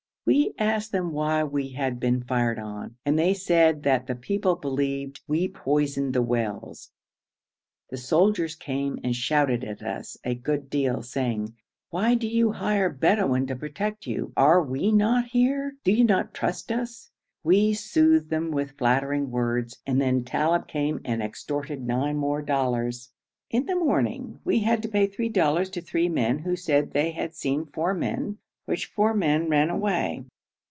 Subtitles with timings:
[0.23, 4.55] We asked them why we had been fired on, and they said that the people
[4.55, 6.91] believed we poisoned the wells.
[7.89, 11.55] The soldiers came and shouted at us a good deal, saying,
[11.89, 14.31] 'Why do you hire Bedouin to protect you?
[14.37, 15.73] Are we not here?
[15.83, 17.09] Do you not trust us?'
[17.43, 23.09] We soothed them with flattering words, and then Talib came and extorted nine more dollars.
[23.49, 27.09] In the morning we had to pay three dollars to three men who said they
[27.09, 30.23] had seen four men, which four men ran away.